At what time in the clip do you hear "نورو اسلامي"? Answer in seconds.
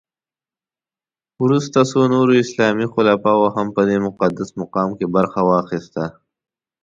2.13-2.87